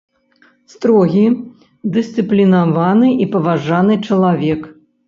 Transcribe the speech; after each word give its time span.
Строгі, 0.73 1.25
дысцыплінаваны 1.99 3.13
і 3.27 3.31
паважаны 3.37 4.03
чалавек. 4.11 4.61